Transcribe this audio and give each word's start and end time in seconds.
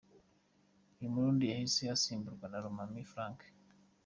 Uyu 0.97 1.13
Murundi 1.13 1.45
yahise 1.51 1.79
anasimburwa 1.85 2.45
na 2.47 2.61
Lomami 2.63 3.01
Frank. 3.11 3.39